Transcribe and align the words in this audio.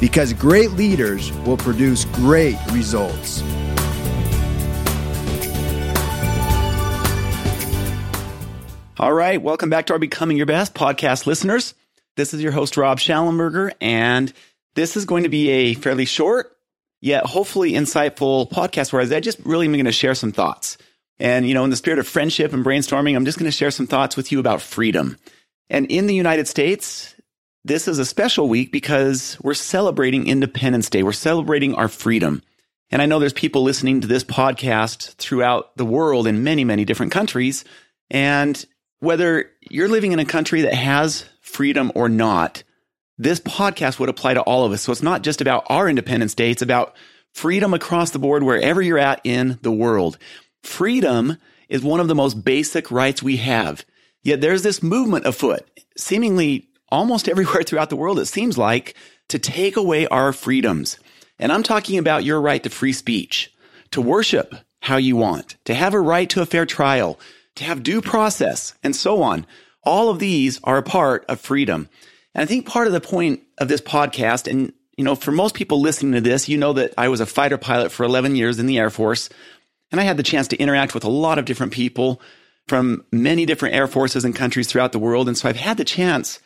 because 0.00 0.32
great 0.32 0.72
leaders 0.72 1.32
will 1.38 1.56
produce 1.56 2.04
great 2.06 2.56
results. 2.72 3.42
All 8.98 9.12
right, 9.12 9.40
welcome 9.40 9.68
back 9.68 9.86
to 9.86 9.92
our 9.92 9.98
Becoming 9.98 10.38
Your 10.38 10.46
Best 10.46 10.74
podcast 10.74 11.26
listeners. 11.26 11.74
This 12.16 12.32
is 12.32 12.42
your 12.42 12.52
host, 12.52 12.78
Rob 12.78 12.98
Shallenberger, 12.98 13.72
and 13.78 14.32
this 14.74 14.96
is 14.96 15.04
going 15.04 15.24
to 15.24 15.28
be 15.28 15.50
a 15.50 15.74
fairly 15.74 16.06
short, 16.06 16.56
yet 17.02 17.26
hopefully 17.26 17.72
insightful 17.72 18.50
podcast 18.50 18.92
where 18.92 19.02
I 19.02 19.20
just 19.20 19.38
really 19.44 19.66
am 19.66 19.72
going 19.72 19.84
to 19.84 19.92
share 19.92 20.14
some 20.14 20.32
thoughts. 20.32 20.78
And, 21.18 21.46
you 21.46 21.52
know, 21.52 21.64
in 21.64 21.70
the 21.70 21.76
spirit 21.76 21.98
of 21.98 22.08
friendship 22.08 22.54
and 22.54 22.64
brainstorming, 22.64 23.16
I'm 23.16 23.26
just 23.26 23.38
going 23.38 23.50
to 23.50 23.56
share 23.56 23.70
some 23.70 23.86
thoughts 23.86 24.16
with 24.16 24.32
you 24.32 24.40
about 24.40 24.62
freedom. 24.62 25.18
And 25.68 25.86
in 25.90 26.06
the 26.06 26.14
United 26.14 26.48
States, 26.48 27.14
this 27.66 27.88
is 27.88 27.98
a 27.98 28.04
special 28.04 28.48
week 28.48 28.70
because 28.70 29.36
we're 29.42 29.54
celebrating 29.54 30.28
Independence 30.28 30.88
Day. 30.88 31.02
We're 31.02 31.12
celebrating 31.12 31.74
our 31.74 31.88
freedom. 31.88 32.42
And 32.90 33.02
I 33.02 33.06
know 33.06 33.18
there's 33.18 33.32
people 33.32 33.64
listening 33.64 34.00
to 34.00 34.06
this 34.06 34.22
podcast 34.22 35.14
throughout 35.14 35.76
the 35.76 35.84
world 35.84 36.28
in 36.28 36.44
many, 36.44 36.62
many 36.62 36.84
different 36.84 37.10
countries. 37.10 37.64
And 38.08 38.64
whether 39.00 39.50
you're 39.68 39.88
living 39.88 40.12
in 40.12 40.20
a 40.20 40.24
country 40.24 40.62
that 40.62 40.74
has 40.74 41.24
freedom 41.40 41.90
or 41.96 42.08
not, 42.08 42.62
this 43.18 43.40
podcast 43.40 43.98
would 43.98 44.10
apply 44.10 44.34
to 44.34 44.42
all 44.42 44.64
of 44.64 44.70
us. 44.70 44.82
So 44.82 44.92
it's 44.92 45.02
not 45.02 45.22
just 45.22 45.40
about 45.40 45.66
our 45.68 45.88
Independence 45.88 46.34
Day. 46.34 46.52
It's 46.52 46.62
about 46.62 46.94
freedom 47.32 47.74
across 47.74 48.12
the 48.12 48.20
board, 48.20 48.44
wherever 48.44 48.80
you're 48.80 48.96
at 48.96 49.20
in 49.24 49.58
the 49.62 49.72
world. 49.72 50.18
Freedom 50.62 51.36
is 51.68 51.82
one 51.82 51.98
of 51.98 52.06
the 52.06 52.14
most 52.14 52.44
basic 52.44 52.92
rights 52.92 53.24
we 53.24 53.38
have. 53.38 53.84
Yet 54.22 54.40
there's 54.40 54.62
this 54.62 54.84
movement 54.84 55.26
afoot, 55.26 55.68
seemingly 55.96 56.68
almost 56.90 57.28
everywhere 57.28 57.62
throughout 57.62 57.90
the 57.90 57.96
world, 57.96 58.18
it 58.18 58.26
seems 58.26 58.56
like, 58.58 58.94
to 59.28 59.38
take 59.38 59.76
away 59.76 60.06
our 60.06 60.32
freedoms. 60.32 60.98
And 61.38 61.52
I'm 61.52 61.62
talking 61.62 61.98
about 61.98 62.24
your 62.24 62.40
right 62.40 62.62
to 62.62 62.70
free 62.70 62.92
speech, 62.92 63.52
to 63.90 64.00
worship 64.00 64.54
how 64.80 64.96
you 64.96 65.16
want, 65.16 65.56
to 65.64 65.74
have 65.74 65.94
a 65.94 66.00
right 66.00 66.28
to 66.30 66.42
a 66.42 66.46
fair 66.46 66.64
trial, 66.64 67.18
to 67.56 67.64
have 67.64 67.82
due 67.82 68.00
process, 68.00 68.74
and 68.82 68.94
so 68.94 69.22
on. 69.22 69.46
All 69.82 70.10
of 70.10 70.18
these 70.18 70.60
are 70.64 70.78
a 70.78 70.82
part 70.82 71.24
of 71.28 71.40
freedom. 71.40 71.88
And 72.34 72.42
I 72.42 72.46
think 72.46 72.66
part 72.66 72.86
of 72.86 72.92
the 72.92 73.00
point 73.00 73.40
of 73.58 73.68
this 73.68 73.80
podcast, 73.80 74.50
and 74.50 74.72
you 74.96 75.04
know, 75.04 75.14
for 75.14 75.32
most 75.32 75.54
people 75.54 75.80
listening 75.80 76.12
to 76.12 76.20
this, 76.20 76.48
you 76.48 76.56
know 76.56 76.72
that 76.74 76.94
I 76.96 77.08
was 77.08 77.20
a 77.20 77.26
fighter 77.26 77.58
pilot 77.58 77.92
for 77.92 78.04
11 78.04 78.36
years 78.36 78.58
in 78.58 78.66
the 78.66 78.78
Air 78.78 78.90
Force, 78.90 79.28
and 79.90 80.00
I 80.00 80.04
had 80.04 80.16
the 80.16 80.22
chance 80.22 80.48
to 80.48 80.56
interact 80.56 80.94
with 80.94 81.04
a 81.04 81.10
lot 81.10 81.38
of 81.38 81.44
different 81.44 81.72
people 81.72 82.20
from 82.68 83.04
many 83.12 83.46
different 83.46 83.74
air 83.74 83.86
forces 83.86 84.24
and 84.24 84.34
countries 84.34 84.66
throughout 84.66 84.92
the 84.92 84.98
world. 84.98 85.28
And 85.28 85.36
so 85.36 85.48
I've 85.48 85.56
had 85.56 85.76
the 85.76 85.84
chance 85.84 86.40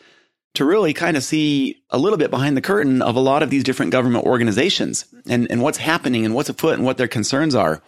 to 0.54 0.64
really 0.64 0.92
kind 0.92 1.16
of 1.16 1.22
see 1.22 1.82
a 1.90 1.98
little 1.98 2.18
bit 2.18 2.30
behind 2.30 2.56
the 2.56 2.62
curtain 2.62 3.02
of 3.02 3.16
a 3.16 3.20
lot 3.20 3.42
of 3.42 3.50
these 3.50 3.64
different 3.64 3.92
government 3.92 4.26
organizations 4.26 5.04
and, 5.28 5.50
and 5.50 5.62
what's 5.62 5.78
happening 5.78 6.24
and 6.24 6.34
what's 6.34 6.48
afoot 6.48 6.74
and 6.74 6.84
what 6.84 6.96
their 6.96 7.08
concerns 7.08 7.54
are. 7.54 7.82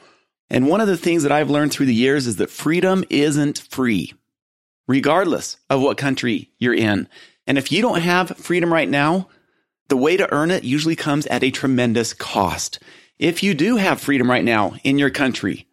And 0.48 0.68
one 0.68 0.80
of 0.80 0.86
the 0.86 0.96
things 0.96 1.22
that 1.22 1.32
I've 1.32 1.50
learned 1.50 1.72
through 1.72 1.86
the 1.86 1.94
years 1.94 2.26
is 2.26 2.36
that 2.36 2.50
freedom 2.50 3.04
isn't 3.10 3.58
free, 3.70 4.12
regardless 4.86 5.56
of 5.70 5.80
what 5.80 5.96
country 5.96 6.50
you're 6.58 6.74
in. 6.74 7.08
And 7.46 7.58
if 7.58 7.72
you 7.72 7.82
don't 7.82 8.00
have 8.00 8.36
freedom 8.36 8.72
right 8.72 8.88
now, 8.88 9.28
the 9.88 9.96
way 9.96 10.16
to 10.16 10.32
earn 10.32 10.50
it 10.50 10.62
usually 10.62 10.96
comes 10.96 11.26
at 11.26 11.42
a 11.42 11.50
tremendous 11.50 12.14
cost. 12.14 12.78
If 13.18 13.42
you 13.42 13.54
do 13.54 13.76
have 13.76 14.00
freedom 14.00 14.30
right 14.30 14.44
now 14.44 14.74
in 14.84 14.98
your 14.98 15.10
country, 15.10 15.66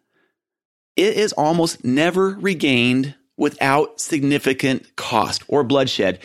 it 0.96 1.14
is 1.14 1.32
almost 1.32 1.84
never 1.84 2.30
regained 2.30 3.14
without 3.36 4.00
significant 4.00 4.96
cost 4.96 5.42
or 5.48 5.64
bloodshed 5.64 6.18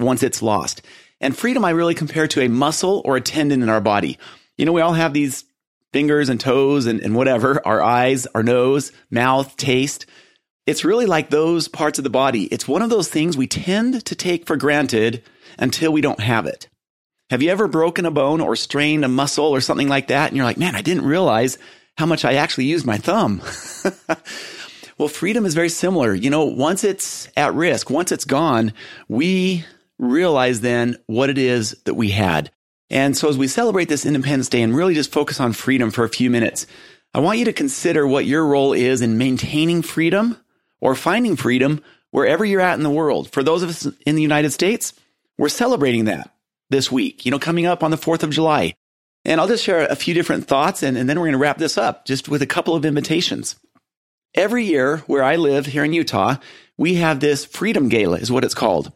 once 0.00 0.22
it's 0.22 0.42
lost. 0.42 0.82
And 1.20 1.36
freedom, 1.36 1.64
I 1.64 1.70
really 1.70 1.94
compare 1.94 2.26
to 2.28 2.40
a 2.40 2.48
muscle 2.48 3.02
or 3.04 3.16
a 3.16 3.20
tendon 3.20 3.62
in 3.62 3.68
our 3.68 3.80
body. 3.80 4.18
You 4.56 4.64
know, 4.64 4.72
we 4.72 4.80
all 4.80 4.94
have 4.94 5.12
these 5.12 5.44
fingers 5.92 6.28
and 6.28 6.40
toes 6.40 6.86
and, 6.86 7.00
and 7.00 7.14
whatever, 7.14 7.60
our 7.66 7.82
eyes, 7.82 8.26
our 8.34 8.42
nose, 8.42 8.92
mouth, 9.10 9.56
taste. 9.56 10.06
It's 10.66 10.84
really 10.84 11.06
like 11.06 11.30
those 11.30 11.68
parts 11.68 11.98
of 11.98 12.04
the 12.04 12.10
body. 12.10 12.44
It's 12.44 12.68
one 12.68 12.82
of 12.82 12.90
those 12.90 13.08
things 13.08 13.36
we 13.36 13.46
tend 13.46 14.04
to 14.06 14.14
take 14.14 14.46
for 14.46 14.56
granted 14.56 15.22
until 15.58 15.92
we 15.92 16.00
don't 16.00 16.20
have 16.20 16.46
it. 16.46 16.68
Have 17.30 17.42
you 17.42 17.50
ever 17.50 17.68
broken 17.68 18.06
a 18.06 18.10
bone 18.10 18.40
or 18.40 18.56
strained 18.56 19.04
a 19.04 19.08
muscle 19.08 19.46
or 19.46 19.60
something 19.60 19.88
like 19.88 20.08
that? 20.08 20.28
And 20.28 20.36
you're 20.36 20.44
like, 20.44 20.58
man, 20.58 20.74
I 20.74 20.82
didn't 20.82 21.04
realize 21.04 21.58
how 21.96 22.06
much 22.06 22.24
I 22.24 22.34
actually 22.34 22.64
used 22.64 22.86
my 22.86 22.98
thumb. 22.98 23.40
well, 24.98 25.08
freedom 25.08 25.46
is 25.46 25.54
very 25.54 25.68
similar. 25.68 26.12
You 26.12 26.30
know, 26.30 26.44
once 26.44 26.82
it's 26.82 27.28
at 27.36 27.54
risk, 27.54 27.88
once 27.88 28.10
it's 28.10 28.24
gone, 28.24 28.72
we 29.08 29.64
realize 30.00 30.62
then 30.62 30.96
what 31.06 31.30
it 31.30 31.38
is 31.38 31.76
that 31.84 31.94
we 31.94 32.10
had. 32.10 32.50
And 32.88 33.16
so 33.16 33.28
as 33.28 33.38
we 33.38 33.46
celebrate 33.46 33.88
this 33.88 34.06
Independence 34.06 34.48
Day 34.48 34.62
and 34.62 34.74
really 34.74 34.94
just 34.94 35.12
focus 35.12 35.38
on 35.38 35.52
freedom 35.52 35.90
for 35.90 36.04
a 36.04 36.08
few 36.08 36.30
minutes, 36.30 36.66
I 37.14 37.20
want 37.20 37.38
you 37.38 37.44
to 37.44 37.52
consider 37.52 38.06
what 38.06 38.24
your 38.24 38.44
role 38.46 38.72
is 38.72 39.02
in 39.02 39.18
maintaining 39.18 39.82
freedom 39.82 40.36
or 40.80 40.94
finding 40.94 41.36
freedom 41.36 41.82
wherever 42.10 42.44
you're 42.44 42.60
at 42.60 42.78
in 42.78 42.82
the 42.82 42.90
world. 42.90 43.30
For 43.30 43.42
those 43.42 43.62
of 43.62 43.68
us 43.68 43.86
in 44.06 44.16
the 44.16 44.22
United 44.22 44.50
States, 44.50 44.94
we're 45.38 45.48
celebrating 45.48 46.06
that 46.06 46.34
this 46.70 46.90
week, 46.90 47.24
you 47.24 47.30
know, 47.30 47.38
coming 47.38 47.66
up 47.66 47.82
on 47.82 47.90
the 47.90 47.96
4th 47.96 48.22
of 48.22 48.30
July. 48.30 48.74
And 49.24 49.40
I'll 49.40 49.48
just 49.48 49.64
share 49.64 49.86
a 49.86 49.96
few 49.96 50.14
different 50.14 50.46
thoughts 50.48 50.82
and, 50.82 50.96
and 50.96 51.08
then 51.08 51.18
we're 51.18 51.26
going 51.26 51.32
to 51.32 51.38
wrap 51.38 51.58
this 51.58 51.76
up 51.76 52.06
just 52.06 52.28
with 52.28 52.42
a 52.42 52.46
couple 52.46 52.74
of 52.74 52.84
invitations. 52.84 53.56
Every 54.34 54.64
year 54.64 54.98
where 55.06 55.22
I 55.22 55.36
live 55.36 55.66
here 55.66 55.84
in 55.84 55.92
Utah, 55.92 56.36
we 56.78 56.94
have 56.94 57.20
this 57.20 57.44
Freedom 57.44 57.88
Gala 57.88 58.16
is 58.16 58.32
what 58.32 58.44
it's 58.44 58.54
called. 58.54 58.92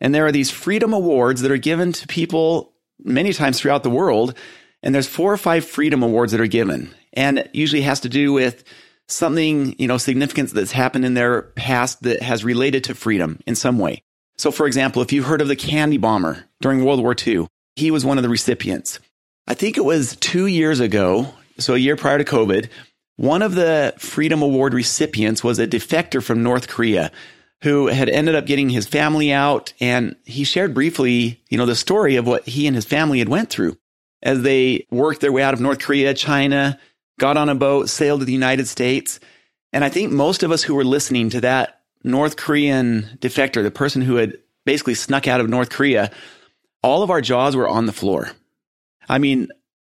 And 0.00 0.14
there 0.14 0.26
are 0.26 0.32
these 0.32 0.50
freedom 0.50 0.92
awards 0.92 1.42
that 1.42 1.50
are 1.50 1.56
given 1.56 1.92
to 1.92 2.06
people 2.06 2.72
many 3.02 3.32
times 3.32 3.58
throughout 3.58 3.82
the 3.82 3.90
world. 3.90 4.34
And 4.82 4.94
there's 4.94 5.08
four 5.08 5.32
or 5.32 5.36
five 5.36 5.64
freedom 5.64 6.02
awards 6.02 6.32
that 6.32 6.40
are 6.40 6.46
given. 6.46 6.94
And 7.12 7.38
it 7.38 7.50
usually 7.52 7.82
has 7.82 8.00
to 8.00 8.08
do 8.08 8.32
with 8.32 8.64
something, 9.08 9.74
you 9.78 9.88
know, 9.88 9.98
significant 9.98 10.50
that's 10.50 10.72
happened 10.72 11.04
in 11.04 11.14
their 11.14 11.42
past 11.42 12.02
that 12.02 12.22
has 12.22 12.44
related 12.44 12.84
to 12.84 12.94
freedom 12.94 13.40
in 13.46 13.54
some 13.54 13.78
way. 13.78 14.02
So, 14.36 14.52
for 14.52 14.66
example, 14.66 15.02
if 15.02 15.12
you 15.12 15.24
heard 15.24 15.40
of 15.40 15.48
the 15.48 15.56
candy 15.56 15.96
bomber 15.96 16.44
during 16.60 16.84
World 16.84 17.00
War 17.00 17.16
II, 17.26 17.48
he 17.74 17.90
was 17.90 18.04
one 18.04 18.18
of 18.18 18.22
the 18.22 18.28
recipients. 18.28 19.00
I 19.48 19.54
think 19.54 19.76
it 19.76 19.84
was 19.84 20.14
two 20.16 20.46
years 20.46 20.78
ago, 20.78 21.32
so 21.58 21.74
a 21.74 21.78
year 21.78 21.96
prior 21.96 22.18
to 22.18 22.24
COVID, 22.24 22.68
one 23.16 23.42
of 23.42 23.56
the 23.56 23.94
Freedom 23.98 24.42
Award 24.42 24.74
recipients 24.74 25.42
was 25.42 25.58
a 25.58 25.66
defector 25.66 26.22
from 26.22 26.42
North 26.42 26.68
Korea 26.68 27.10
who 27.62 27.88
had 27.88 28.08
ended 28.08 28.34
up 28.34 28.46
getting 28.46 28.70
his 28.70 28.86
family 28.86 29.32
out 29.32 29.72
and 29.80 30.16
he 30.24 30.44
shared 30.44 30.74
briefly, 30.74 31.42
you 31.48 31.58
know, 31.58 31.66
the 31.66 31.74
story 31.74 32.16
of 32.16 32.26
what 32.26 32.46
he 32.46 32.66
and 32.66 32.76
his 32.76 32.84
family 32.84 33.18
had 33.18 33.28
went 33.28 33.50
through 33.50 33.76
as 34.22 34.42
they 34.42 34.86
worked 34.90 35.20
their 35.20 35.32
way 35.32 35.42
out 35.42 35.54
of 35.54 35.60
North 35.60 35.78
Korea, 35.78 36.14
China, 36.14 36.78
got 37.18 37.36
on 37.36 37.48
a 37.48 37.54
boat, 37.54 37.88
sailed 37.88 38.20
to 38.20 38.26
the 38.26 38.32
United 38.32 38.68
States. 38.68 39.20
And 39.72 39.84
I 39.84 39.88
think 39.88 40.12
most 40.12 40.42
of 40.42 40.50
us 40.50 40.62
who 40.62 40.74
were 40.74 40.84
listening 40.84 41.30
to 41.30 41.40
that 41.42 41.82
North 42.04 42.36
Korean 42.36 43.18
defector, 43.18 43.62
the 43.62 43.70
person 43.70 44.02
who 44.02 44.16
had 44.16 44.38
basically 44.64 44.94
snuck 44.94 45.26
out 45.26 45.40
of 45.40 45.48
North 45.48 45.70
Korea, 45.70 46.10
all 46.82 47.02
of 47.02 47.10
our 47.10 47.20
jaws 47.20 47.56
were 47.56 47.68
on 47.68 47.86
the 47.86 47.92
floor. 47.92 48.30
I 49.08 49.18
mean, 49.18 49.48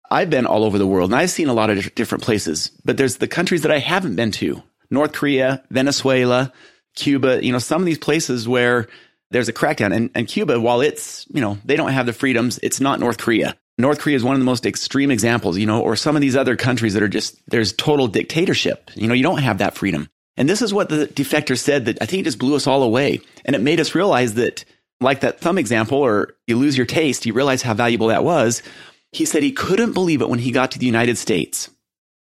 I've 0.10 0.30
been 0.30 0.46
all 0.46 0.64
over 0.64 0.78
the 0.78 0.88
world 0.88 1.12
and 1.12 1.20
I've 1.20 1.32
seen 1.32 1.50
a 1.50 1.54
lot 1.54 1.70
of 1.70 1.94
different 1.96 2.24
places, 2.24 2.72
but 2.86 2.98
there's 2.98 3.18
the 3.18 3.28
countries 3.28 3.64
that 3.64 3.72
I 3.72 3.80
haven't 3.80 4.16
been 4.16 4.32
to 4.34 4.64
North 4.90 5.12
Korea, 5.12 5.64
Venezuela, 5.70 6.54
Cuba, 6.98 7.44
you 7.44 7.52
know, 7.52 7.60
some 7.60 7.82
of 7.82 7.86
these 7.86 7.98
places 7.98 8.48
where 8.48 8.88
there's 9.32 9.48
a 9.48 9.54
crackdown. 9.54 9.96
And, 9.96 10.10
and 10.16 10.28
Cuba, 10.28 10.60
while 10.60 10.82
it's, 10.82 11.26
you 11.30 11.42
know, 11.42 11.58
they 11.64 11.76
don't 11.76 11.92
have 11.92 12.06
the 12.06 12.14
freedoms, 12.14 12.60
it's 12.64 12.82
not 12.82 13.00
North 13.00 13.18
Korea. 13.18 13.56
North 13.78 14.00
Korea 14.00 14.16
is 14.16 14.24
one 14.24 14.34
of 14.34 14.40
the 14.40 14.46
most 14.46 14.66
extreme 14.66 15.12
examples, 15.12 15.58
you 15.58 15.68
know, 15.68 15.82
or 15.82 15.96
some 15.96 16.16
of 16.16 16.22
these 16.22 16.36
other 16.36 16.56
countries 16.56 16.96
that 16.96 17.04
are 17.04 17.08
just, 17.08 17.38
there's 17.48 17.74
total 17.74 18.08
dictatorship. 18.08 18.90
You 18.96 19.08
know, 19.08 19.14
you 19.14 19.24
don't 19.24 19.42
have 19.42 19.60
that 19.60 19.76
freedom. 19.76 20.10
And 20.36 20.50
this 20.50 20.62
is 20.62 20.74
what 20.74 20.90
the 20.90 21.08
defector 21.08 21.58
said 21.58 21.86
that 21.86 22.02
I 22.02 22.06
think 22.06 22.24
just 22.24 22.40
blew 22.40 22.56
us 22.56 22.68
all 22.68 22.84
away. 22.84 23.22
And 23.46 23.56
it 23.56 23.62
made 23.62 23.80
us 23.80 23.96
realize 23.96 24.34
that, 24.36 24.66
like 25.00 25.20
that 25.20 25.40
thumb 25.40 25.60
example, 25.60 26.00
or 26.00 26.34
you 26.48 26.58
lose 26.58 26.76
your 26.76 26.88
taste, 26.88 27.28
you 27.28 27.34
realize 27.34 27.62
how 27.62 27.76
valuable 27.76 28.08
that 28.08 28.24
was. 28.24 28.64
He 29.12 29.26
said 29.26 29.44
he 29.44 29.52
couldn't 29.52 29.94
believe 29.94 30.22
it 30.22 30.30
when 30.30 30.40
he 30.40 30.52
got 30.52 30.72
to 30.72 30.80
the 30.80 30.88
United 30.88 31.18
States. 31.20 31.70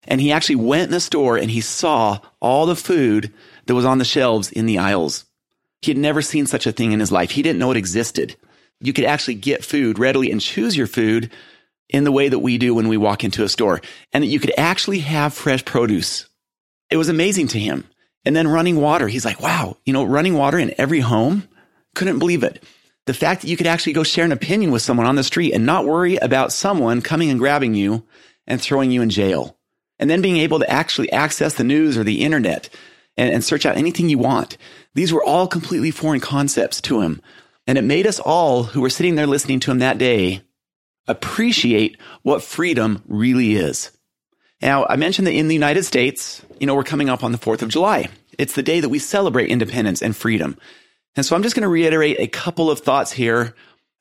And 0.07 0.19
he 0.19 0.31
actually 0.31 0.55
went 0.55 0.89
in 0.89 0.95
a 0.95 0.99
store 0.99 1.37
and 1.37 1.49
he 1.51 1.61
saw 1.61 2.19
all 2.39 2.65
the 2.65 2.75
food 2.75 3.31
that 3.65 3.75
was 3.75 3.86
on 3.86 3.98
the 3.98 4.06
shelves 4.06 4.51
in 4.51 4.65
the 4.65 4.77
aisles. 4.77 5.25
He 5.81 5.92
had 5.92 5.98
never 5.98 6.21
seen 6.21 6.45
such 6.45 6.65
a 6.65 6.71
thing 6.71 6.92
in 6.92 7.00
his 7.00 7.12
life. 7.12 7.31
He 7.31 7.42
didn't 7.42 7.60
know 7.60 7.71
it 7.71 7.77
existed. 7.77 8.36
You 8.80 8.94
could 8.94 9.06
actually 9.06 9.36
get 9.36 9.65
food 9.65 10.00
readily 10.00 10.31
and 10.31 10.42
choose 10.42 10.75
your 10.75 10.88
food 10.88 11.31
in 11.89 12.04
the 12.04 12.12
way 12.12 12.30
that 12.30 12.39
we 12.39 12.57
do 12.57 12.74
when 12.74 12.88
we 12.88 12.98
walk 12.98 13.24
into 13.24 13.44
a 13.44 13.50
store 13.50 13.81
and 14.12 14.24
that 14.24 14.27
you 14.27 14.39
could 14.39 14.54
actually 14.57 15.00
have 15.00 15.33
fresh 15.33 15.63
produce. 15.63 16.27
It 16.89 16.98
was 16.98 17.10
amazing 17.10 17.48
to 17.50 17.60
him. 17.60 17.86
And 18.25 18.36
then 18.36 18.48
running 18.48 18.80
water. 18.80 19.10
He's 19.10 19.25
like, 19.25 19.42
wow, 19.42 19.75
you 19.86 19.92
know, 19.92 20.06
running 20.06 20.36
water 20.36 20.57
in 20.57 20.74
every 20.77 21.01
home. 21.01 21.48
Couldn't 21.94 22.19
believe 22.19 22.44
it. 22.44 22.63
The 23.06 23.13
fact 23.13 23.42
that 23.42 23.50
you 23.50 23.57
could 23.57 23.68
actually 23.68 23.92
go 23.92 24.04
share 24.04 24.24
an 24.24 24.31
opinion 24.31 24.71
with 24.71 24.81
someone 24.81 25.06
on 25.06 25.16
the 25.16 25.25
street 25.25 25.54
and 25.54 25.66
not 25.66 25.86
worry 25.86 26.16
about 26.16 26.54
someone 26.54 27.01
coming 27.01 27.30
and 27.30 27.39
grabbing 27.39 27.74
you 27.74 28.06
and 28.48 28.62
throwing 28.62 28.92
you 28.92 29.01
in 29.01 29.09
jail. 29.09 29.57
And 30.00 30.09
then 30.09 30.21
being 30.21 30.38
able 30.38 30.59
to 30.59 30.69
actually 30.69 31.12
access 31.12 31.56
the 31.56 31.66
news 31.66 31.98
or 31.98 32.06
the 32.06 32.21
internet 32.21 32.69
and, 33.18 33.33
and 33.33 33.44
search 33.44 33.65
out 33.65 33.77
anything 33.77 34.10
you 34.10 34.18
want. 34.18 34.57
These 34.94 35.13
were 35.13 35.24
all 35.24 35.48
completely 35.48 35.92
foreign 35.92 36.19
concepts 36.19 36.81
to 36.81 37.01
him. 37.01 37.21
And 37.65 37.77
it 37.77 37.83
made 37.83 38.07
us 38.07 38.19
all 38.19 38.63
who 38.63 38.81
were 38.81 38.89
sitting 38.89 39.15
there 39.15 39.27
listening 39.27 39.60
to 39.62 39.71
him 39.71 39.80
that 39.80 39.98
day 39.98 40.42
appreciate 41.07 41.98
what 42.21 42.44
freedom 42.44 43.04
really 43.07 43.56
is. 43.56 43.92
Now, 44.62 44.86
I 44.86 44.95
mentioned 44.95 45.27
that 45.27 45.33
in 45.33 45.50
the 45.50 45.56
United 45.56 45.83
States, 45.83 46.42
you 46.60 46.68
know, 46.68 46.75
we're 46.75 46.83
coming 46.83 47.10
up 47.10 47.24
on 47.24 47.31
the 47.31 47.38
4th 47.38 47.62
of 47.62 47.69
July. 47.69 48.07
It's 48.38 48.56
the 48.56 48.63
day 48.63 48.80
that 48.80 48.89
we 48.89 49.00
celebrate 49.00 49.50
independence 49.50 50.01
and 50.01 50.16
freedom. 50.16 50.57
And 51.16 51.25
so 51.25 51.36
I'm 51.36 51.44
just 51.44 51.56
going 51.56 51.63
to 51.63 51.69
reiterate 51.69 52.19
a 52.19 52.27
couple 52.27 52.71
of 52.71 52.80
thoughts 52.80 53.12
here 53.12 53.54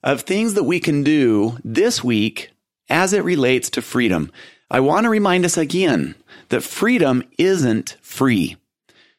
of 0.02 0.22
things 0.22 0.54
that 0.54 0.64
we 0.64 0.80
can 0.80 1.02
do 1.02 1.58
this 1.64 2.02
week 2.02 2.50
as 2.88 3.12
it 3.12 3.24
relates 3.24 3.70
to 3.70 3.82
freedom. 3.82 4.30
I 4.70 4.80
want 4.80 5.04
to 5.04 5.10
remind 5.10 5.44
us 5.44 5.56
again 5.56 6.14
that 6.48 6.62
freedom 6.62 7.24
isn't 7.38 7.96
free. 8.00 8.56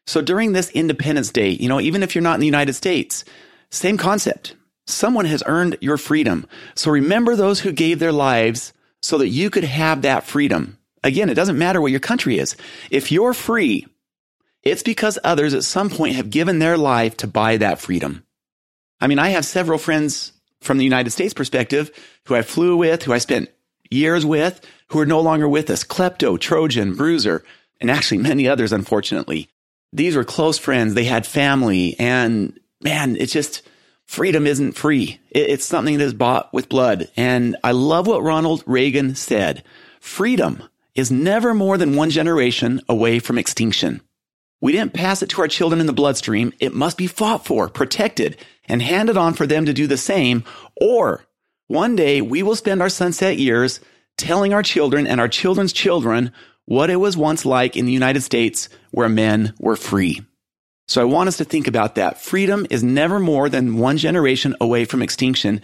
So 0.06 0.22
during 0.22 0.52
this 0.52 0.70
Independence 0.72 1.32
Day, 1.32 1.50
you 1.50 1.70
know, 1.70 1.80
even 1.80 2.04
if 2.04 2.14
you're 2.14 2.22
not 2.22 2.36
in 2.36 2.42
the 2.42 2.46
United 2.46 2.74
States, 2.74 3.24
same 3.70 3.98
concept. 3.98 4.56
Someone 4.86 5.26
has 5.26 5.44
earned 5.46 5.78
your 5.80 5.98
freedom. 5.98 6.46
So 6.76 6.92
remember 6.92 7.36
those 7.36 7.62
who 7.62 7.72
gave 7.72 8.00
their 8.00 8.12
lives 8.12 8.74
so 9.02 9.18
that 9.18 9.30
you 9.30 9.50
could 9.50 9.64
have 9.64 10.02
that 10.02 10.26
freedom. 10.26 10.78
Again, 11.04 11.30
it 11.30 11.36
doesn't 11.36 11.58
matter 11.58 11.82
what 11.82 11.92
your 11.92 12.00
country 12.00 12.38
is. 12.38 12.56
If 12.92 13.12
you're 13.12 13.34
free, 13.34 13.88
it's 14.62 14.84
because 14.84 15.20
others 15.24 15.54
at 15.54 15.64
some 15.64 15.90
point 15.90 16.16
have 16.16 16.30
given 16.30 16.60
their 16.60 16.78
life 16.78 17.18
to 17.18 17.28
buy 17.28 17.58
that 17.58 17.80
freedom. 17.80 18.26
I 19.00 19.08
mean, 19.08 19.20
I 19.20 19.30
have 19.30 19.46
several 19.46 19.78
friends 19.78 20.32
from 20.62 20.78
the 20.78 20.86
United 20.86 21.10
States 21.12 21.34
perspective 21.34 21.92
who 22.26 22.36
I 22.36 22.42
flew 22.42 22.78
with, 22.78 23.04
who 23.04 23.14
I 23.14 23.18
spent 23.18 23.50
years 23.90 24.26
with, 24.26 24.66
who 24.88 25.00
are 25.00 25.06
no 25.06 25.20
longer 25.20 25.48
with 25.48 25.70
us. 25.70 25.84
Klepto, 25.84 26.40
Trojan, 26.40 26.96
Bruiser, 26.96 27.44
and 27.82 27.92
actually 27.92 28.20
many 28.20 28.48
others, 28.48 28.72
unfortunately. 28.72 29.50
These 29.94 30.16
were 30.16 30.24
close 30.24 30.58
friends. 30.58 30.94
They 30.94 31.06
had 31.06 31.26
family 31.26 31.96
and 32.00 32.60
man, 32.82 33.16
it's 33.16 33.32
just 33.32 33.62
freedom 34.06 34.46
isn't 34.46 34.74
free. 34.74 35.20
It's 35.30 35.66
something 35.66 35.98
that 35.98 36.04
is 36.04 36.14
bought 36.14 36.54
with 36.54 36.68
blood. 36.68 37.10
And 37.16 37.56
I 37.64 37.72
love 37.72 38.08
what 38.08 38.24
Ronald 38.24 38.64
Reagan 38.66 39.16
said. 39.16 39.64
Freedom 40.02 40.62
is 40.96 41.12
never 41.12 41.54
more 41.54 41.78
than 41.78 41.96
one 41.96 42.10
generation 42.10 42.82
away 42.90 43.20
from 43.20 43.38
extinction. 43.38 44.02
We 44.62 44.72
didn't 44.72 44.94
pass 44.94 45.22
it 45.22 45.30
to 45.30 45.42
our 45.42 45.48
children 45.48 45.82
in 45.82 45.88
the 45.88 45.94
bloodstream. 45.94 46.54
It 46.60 46.74
must 46.74 46.98
be 46.98 47.08
fought 47.08 47.46
for, 47.46 47.70
protected, 47.70 48.38
and 48.66 48.82
handed 48.82 49.18
on 49.18 49.34
for 49.34 49.46
them 49.46 49.66
to 49.66 49.74
do 49.74 49.88
the 49.88 49.98
same. 49.98 50.44
Or 50.80 51.26
one 51.68 51.96
day 51.96 52.22
we 52.22 52.44
will 52.44 52.56
spend 52.56 52.82
our 52.82 52.90
sunset 52.90 53.38
years 53.38 53.80
telling 54.18 54.54
our 54.54 54.64
children 54.64 55.08
and 55.08 55.20
our 55.20 55.28
children's 55.28 55.74
children 55.74 56.32
what 56.66 56.90
it 56.90 56.96
was 56.98 57.18
once 57.18 57.46
like 57.46 57.76
in 57.76 57.86
the 57.86 57.92
United 57.92 58.22
States 58.22 58.70
where 58.92 59.10
men 59.10 59.54
were 59.60 59.76
free. 59.76 60.22
So 60.88 61.02
I 61.02 61.06
want 61.06 61.28
us 61.30 61.38
to 61.38 61.46
think 61.46 61.68
about 61.68 61.96
that. 61.96 62.22
Freedom 62.22 62.68
is 62.70 62.84
never 62.84 63.20
more 63.20 63.50
than 63.50 63.78
one 63.78 63.98
generation 63.98 64.56
away 64.60 64.86
from 64.86 65.02
extinction. 65.02 65.62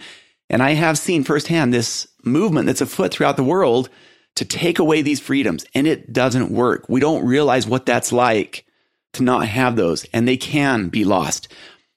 And 0.48 0.62
I 0.62 0.72
have 0.72 0.98
seen 0.98 1.24
firsthand 1.24 1.72
this 1.72 2.08
movement 2.24 2.66
that's 2.66 2.80
afoot 2.80 3.12
throughout 3.12 3.36
the 3.36 3.44
world 3.44 3.88
to 4.36 4.44
take 4.44 4.78
away 4.78 5.02
these 5.02 5.20
freedoms 5.20 5.66
and 5.74 5.86
it 5.86 6.12
doesn't 6.12 6.50
work. 6.50 6.88
We 6.88 7.00
don't 7.00 7.24
realize 7.24 7.66
what 7.66 7.86
that's 7.86 8.12
like 8.12 8.64
to 9.12 9.22
not 9.22 9.46
have 9.46 9.76
those 9.76 10.04
and 10.12 10.26
they 10.26 10.36
can 10.36 10.88
be 10.88 11.04
lost. 11.04 11.48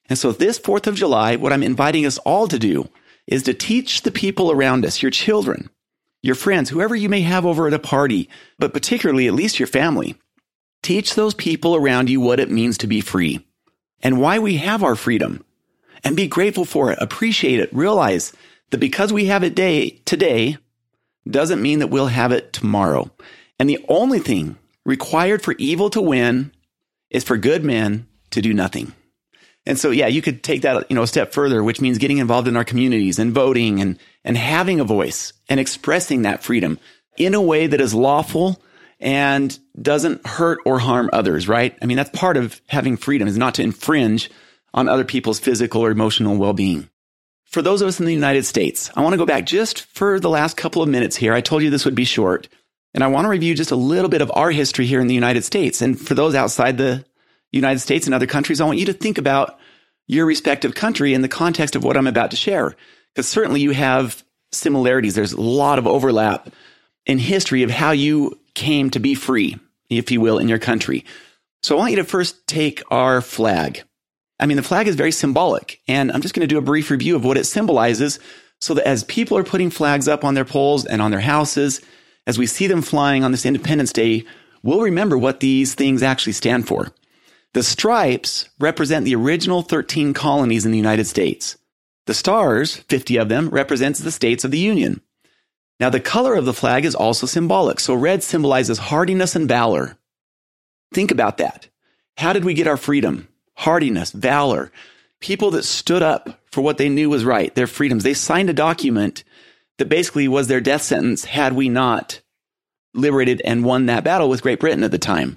And 0.08 0.18
so 0.18 0.32
this 0.32 0.58
4th 0.58 0.86
of 0.86 0.96
July, 0.96 1.36
what 1.36 1.52
I'm 1.52 1.62
inviting 1.62 2.04
us 2.04 2.18
all 2.18 2.46
to 2.48 2.58
do 2.58 2.88
is 3.26 3.44
to 3.44 3.54
teach 3.54 4.02
the 4.02 4.10
people 4.10 4.50
around 4.50 4.84
us, 4.84 5.00
your 5.00 5.10
children, 5.10 5.70
your 6.24 6.34
friends, 6.34 6.70
whoever 6.70 6.96
you 6.96 7.10
may 7.10 7.20
have 7.20 7.44
over 7.44 7.66
at 7.66 7.74
a 7.74 7.78
party, 7.78 8.30
but 8.58 8.72
particularly 8.72 9.26
at 9.26 9.34
least 9.34 9.60
your 9.60 9.66
family. 9.66 10.16
Teach 10.82 11.14
those 11.14 11.34
people 11.34 11.76
around 11.76 12.08
you 12.08 12.18
what 12.18 12.40
it 12.40 12.50
means 12.50 12.78
to 12.78 12.86
be 12.86 13.02
free 13.02 13.46
and 14.00 14.18
why 14.18 14.38
we 14.38 14.56
have 14.56 14.82
our 14.82 14.96
freedom 14.96 15.44
and 16.02 16.16
be 16.16 16.26
grateful 16.26 16.64
for 16.64 16.90
it. 16.90 16.98
Appreciate 16.98 17.60
it. 17.60 17.68
Realize 17.74 18.32
that 18.70 18.78
because 18.78 19.12
we 19.12 19.26
have 19.26 19.44
it 19.44 19.54
day 19.54 20.00
today, 20.06 20.56
doesn't 21.28 21.60
mean 21.60 21.80
that 21.80 21.88
we'll 21.88 22.06
have 22.06 22.32
it 22.32 22.54
tomorrow. 22.54 23.10
And 23.58 23.68
the 23.68 23.84
only 23.86 24.18
thing 24.18 24.56
required 24.86 25.42
for 25.42 25.54
evil 25.58 25.90
to 25.90 26.00
win 26.00 26.52
is 27.10 27.22
for 27.22 27.36
good 27.36 27.62
men 27.62 28.06
to 28.30 28.40
do 28.40 28.54
nothing. 28.54 28.94
And 29.66 29.78
so, 29.78 29.90
yeah, 29.90 30.06
you 30.06 30.20
could 30.20 30.42
take 30.42 30.62
that, 30.62 30.90
you 30.90 30.96
know, 30.96 31.02
a 31.02 31.06
step 31.06 31.32
further, 31.32 31.62
which 31.62 31.80
means 31.80 31.98
getting 31.98 32.18
involved 32.18 32.48
in 32.48 32.56
our 32.56 32.64
communities 32.64 33.18
and 33.18 33.32
voting 33.32 33.80
and, 33.80 33.98
and 34.22 34.36
having 34.36 34.80
a 34.80 34.84
voice 34.84 35.32
and 35.48 35.58
expressing 35.58 36.22
that 36.22 36.42
freedom 36.42 36.78
in 37.16 37.34
a 37.34 37.40
way 37.40 37.66
that 37.66 37.80
is 37.80 37.94
lawful 37.94 38.60
and 39.00 39.58
doesn't 39.80 40.26
hurt 40.26 40.58
or 40.66 40.78
harm 40.78 41.08
others, 41.12 41.48
right? 41.48 41.76
I 41.80 41.86
mean, 41.86 41.96
that's 41.96 42.10
part 42.10 42.36
of 42.36 42.60
having 42.66 42.96
freedom 42.96 43.26
is 43.26 43.38
not 43.38 43.54
to 43.54 43.62
infringe 43.62 44.30
on 44.74 44.88
other 44.88 45.04
people's 45.04 45.40
physical 45.40 45.82
or 45.82 45.90
emotional 45.90 46.36
well-being 46.36 46.88
for 47.54 47.62
those 47.62 47.82
of 47.82 47.86
us 47.86 48.00
in 48.00 48.06
the 48.06 48.12
United 48.12 48.44
States, 48.44 48.90
I 48.96 49.02
want 49.02 49.12
to 49.12 49.16
go 49.16 49.24
back 49.24 49.46
just 49.46 49.82
for 49.94 50.18
the 50.18 50.28
last 50.28 50.56
couple 50.56 50.82
of 50.82 50.88
minutes 50.88 51.14
here. 51.14 51.32
I 51.32 51.40
told 51.40 51.62
you 51.62 51.70
this 51.70 51.84
would 51.84 51.94
be 51.94 52.04
short. 52.04 52.48
And 52.92 53.04
I 53.04 53.06
want 53.06 53.26
to 53.26 53.28
review 53.28 53.54
just 53.54 53.70
a 53.70 53.76
little 53.76 54.08
bit 54.08 54.22
of 54.22 54.32
our 54.34 54.50
history 54.50 54.86
here 54.86 55.00
in 55.00 55.06
the 55.06 55.14
United 55.14 55.44
States. 55.44 55.80
And 55.80 55.98
for 55.98 56.14
those 56.14 56.34
outside 56.34 56.78
the 56.78 57.04
United 57.54 57.80
States 57.80 58.06
and 58.06 58.14
other 58.14 58.26
countries, 58.26 58.60
I 58.60 58.64
want 58.64 58.78
you 58.78 58.86
to 58.86 58.92
think 58.92 59.18
about 59.18 59.58
your 60.06 60.26
respective 60.26 60.74
country 60.74 61.14
in 61.14 61.22
the 61.22 61.28
context 61.28 61.76
of 61.76 61.84
what 61.84 61.96
I'm 61.96 62.06
about 62.06 62.30
to 62.30 62.36
share. 62.36 62.76
Because 63.14 63.28
certainly 63.28 63.60
you 63.60 63.70
have 63.70 64.24
similarities. 64.52 65.14
There's 65.14 65.32
a 65.32 65.40
lot 65.40 65.78
of 65.78 65.86
overlap 65.86 66.50
in 67.06 67.18
history 67.18 67.62
of 67.62 67.70
how 67.70 67.92
you 67.92 68.38
came 68.54 68.90
to 68.90 68.98
be 68.98 69.14
free, 69.14 69.58
if 69.88 70.10
you 70.10 70.20
will, 70.20 70.38
in 70.38 70.48
your 70.48 70.58
country. 70.58 71.04
So 71.62 71.76
I 71.76 71.78
want 71.78 71.90
you 71.92 71.96
to 71.98 72.04
first 72.04 72.46
take 72.46 72.82
our 72.90 73.20
flag. 73.20 73.82
I 74.40 74.46
mean, 74.46 74.56
the 74.56 74.62
flag 74.62 74.88
is 74.88 74.96
very 74.96 75.12
symbolic, 75.12 75.80
and 75.86 76.10
I'm 76.10 76.20
just 76.20 76.34
going 76.34 76.46
to 76.46 76.52
do 76.52 76.58
a 76.58 76.62
brief 76.62 76.90
review 76.90 77.16
of 77.16 77.24
what 77.24 77.38
it 77.38 77.44
symbolizes 77.44 78.18
so 78.60 78.74
that 78.74 78.86
as 78.86 79.04
people 79.04 79.38
are 79.38 79.44
putting 79.44 79.70
flags 79.70 80.08
up 80.08 80.24
on 80.24 80.34
their 80.34 80.44
poles 80.44 80.84
and 80.84 81.00
on 81.00 81.10
their 81.10 81.20
houses, 81.20 81.80
as 82.26 82.38
we 82.38 82.46
see 82.46 82.66
them 82.66 82.82
flying 82.82 83.22
on 83.22 83.30
this 83.30 83.46
Independence 83.46 83.92
Day, 83.92 84.24
we'll 84.62 84.80
remember 84.80 85.16
what 85.16 85.40
these 85.40 85.74
things 85.74 86.02
actually 86.02 86.32
stand 86.32 86.66
for. 86.66 86.92
The 87.54 87.62
stripes 87.62 88.48
represent 88.60 89.04
the 89.04 89.14
original 89.14 89.62
13 89.62 90.12
colonies 90.12 90.66
in 90.66 90.72
the 90.72 90.78
United 90.78 91.06
States. 91.06 91.56
The 92.06 92.14
stars, 92.14 92.76
50 92.76 93.16
of 93.16 93.28
them, 93.28 93.48
represents 93.48 94.00
the 94.00 94.12
states 94.12 94.44
of 94.44 94.50
the 94.50 94.58
Union. 94.58 95.00
Now, 95.80 95.90
the 95.90 96.00
color 96.00 96.34
of 96.34 96.44
the 96.44 96.52
flag 96.52 96.84
is 96.84 96.94
also 96.94 97.26
symbolic. 97.26 97.80
So 97.80 97.94
red 97.94 98.22
symbolizes 98.22 98.78
hardiness 98.78 99.34
and 99.34 99.48
valor. 99.48 99.96
Think 100.92 101.10
about 101.10 101.38
that. 101.38 101.68
How 102.16 102.32
did 102.32 102.44
we 102.44 102.54
get 102.54 102.66
our 102.66 102.76
freedom? 102.76 103.28
hardiness, 103.54 104.10
valor, 104.12 104.70
people 105.20 105.50
that 105.52 105.64
stood 105.64 106.02
up 106.02 106.40
for 106.50 106.60
what 106.60 106.78
they 106.78 106.88
knew 106.88 107.10
was 107.10 107.24
right, 107.24 107.54
their 107.54 107.66
freedoms. 107.66 108.02
They 108.04 108.14
signed 108.14 108.50
a 108.50 108.54
document 108.54 109.24
that 109.78 109.88
basically 109.88 110.28
was 110.28 110.48
their 110.48 110.60
death 110.60 110.82
sentence 110.82 111.24
had 111.24 111.52
we 111.54 111.68
not 111.68 112.20
liberated 112.94 113.42
and 113.44 113.64
won 113.64 113.86
that 113.86 114.04
battle 114.04 114.28
with 114.28 114.42
Great 114.42 114.60
Britain 114.60 114.84
at 114.84 114.90
the 114.90 114.98
time. 114.98 115.36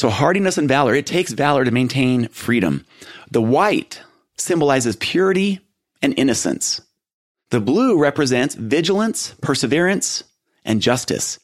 So 0.00 0.08
hardiness 0.08 0.56
and 0.56 0.66
valor, 0.66 0.94
it 0.94 1.04
takes 1.04 1.30
valor 1.30 1.62
to 1.62 1.70
maintain 1.70 2.28
freedom. 2.28 2.86
The 3.30 3.42
white 3.42 4.00
symbolizes 4.38 4.96
purity 4.96 5.60
and 6.00 6.18
innocence. 6.18 6.80
The 7.50 7.60
blue 7.60 7.98
represents 7.98 8.54
vigilance, 8.54 9.34
perseverance, 9.42 10.24
and 10.64 10.80
justice. 10.80 11.38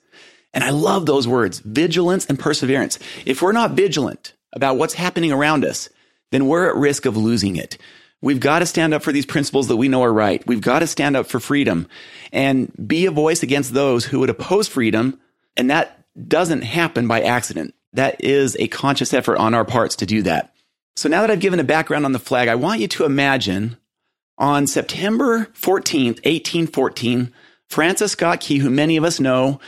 And 0.54 0.64
I 0.64 0.70
love 0.70 1.04
those 1.04 1.28
words, 1.28 1.58
vigilance 1.58 2.25
and 2.25 2.38
perseverance. 2.38 2.98
If 3.26 3.42
we're 3.42 3.52
not 3.52 3.72
vigilant 3.72 4.32
about 4.54 4.78
what's 4.78 4.94
happening 4.94 5.32
around 5.32 5.62
us, 5.62 5.90
then 6.30 6.46
we're 6.46 6.70
at 6.70 6.76
risk 6.76 7.04
of 7.04 7.14
losing 7.14 7.56
it. 7.56 7.76
We've 8.22 8.40
got 8.40 8.60
to 8.60 8.66
stand 8.66 8.94
up 8.94 9.02
for 9.02 9.12
these 9.12 9.26
principles 9.26 9.68
that 9.68 9.76
we 9.76 9.88
know 9.88 10.02
are 10.02 10.10
right. 10.10 10.42
We've 10.46 10.62
got 10.62 10.78
to 10.78 10.86
stand 10.86 11.14
up 11.14 11.26
for 11.26 11.40
freedom 11.40 11.88
and 12.32 12.72
be 12.88 13.04
a 13.04 13.10
voice 13.10 13.42
against 13.42 13.75
those 13.75 14.06
who 14.06 14.20
would 14.20 14.30
oppose 14.30 14.66
freedom. 14.66 15.20
And 15.58 15.68
that 15.68 16.06
doesn't 16.26 16.62
happen 16.62 17.06
by 17.06 17.20
accident. 17.20 17.75
That 17.93 18.23
is 18.23 18.57
a 18.59 18.69
conscious 18.69 19.14
effort 19.14 19.38
on 19.38 19.55
our 19.55 19.64
parts 19.64 19.97
to 19.97 20.07
do 20.07 20.23
that. 20.23 20.55
So 20.97 21.09
now 21.09 21.21
that 21.21 21.31
I've 21.31 21.40
given 21.40 21.61
a 21.61 21.64
background 21.64 22.05
on 22.05 22.12
the 22.12 22.19
flag, 22.19 22.49
I 22.49 22.55
want 22.55 22.81
you 22.81 22.88
to 22.88 23.05
imagine 23.05 23.76
on 24.38 24.66
September 24.66 25.47
14th, 25.55 26.25
1814, 26.25 27.33
Francis 27.69 28.12
Scott 28.12 28.40
Key, 28.40 28.59
who 28.59 28.71
many 28.71 28.97
of 28.97 29.05
us 29.05 29.21
know, 29.21 29.61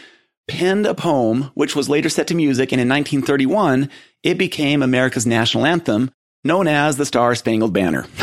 penned 0.47 0.87
a 0.87 0.95
poem 0.95 1.51
which 1.55 1.77
was 1.77 1.89
later 1.89 2.09
set 2.09 2.27
to 2.29 2.35
music. 2.35 2.73
And 2.73 2.81
in 2.81 2.89
1931, 2.89 3.91
it 4.23 4.39
became 4.39 4.83
America's 4.83 5.27
national 5.27 5.67
anthem, 5.67 6.11
known 6.45 6.67
as 6.67 6.97
the 6.97 7.07
Star 7.07 7.35
Spangled 7.35 7.73
Banner. 7.73 8.07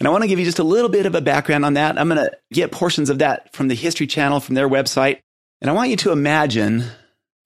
And 0.00 0.08
I 0.08 0.10
want 0.10 0.22
to 0.22 0.28
give 0.28 0.38
you 0.38 0.46
just 0.46 0.58
a 0.58 0.64
little 0.64 0.88
bit 0.88 1.04
of 1.04 1.14
a 1.14 1.20
background 1.20 1.66
on 1.66 1.74
that. 1.74 1.98
I'm 1.98 2.08
going 2.08 2.24
to 2.24 2.36
get 2.52 2.72
portions 2.72 3.10
of 3.10 3.18
that 3.18 3.54
from 3.54 3.68
the 3.68 3.74
History 3.74 4.06
Channel, 4.06 4.40
from 4.40 4.54
their 4.54 4.68
website. 4.68 5.20
And 5.60 5.70
I 5.70 5.74
want 5.74 5.90
you 5.90 5.96
to 5.96 6.10
imagine 6.10 6.84